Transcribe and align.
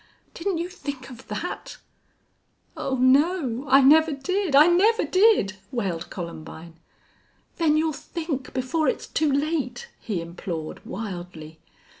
Didn't 0.33 0.57
you 0.57 0.67
think 0.67 1.11
of 1.11 1.27
that?" 1.27 1.77
"Oh 2.75 2.95
no 2.97 3.65
I 3.67 3.81
never 3.81 4.11
did 4.11 4.55
I 4.55 4.65
never 4.65 5.03
did!" 5.05 5.57
wailed 5.71 6.09
Columbine. 6.09 6.79
"Then 7.57 7.77
you'll 7.77 7.93
think 7.93 8.51
before 8.51 8.87
it's 8.87 9.05
too 9.05 9.31
late?" 9.31 9.89
he 9.99 10.19
implored, 10.19 10.83
wildly. 10.87 11.59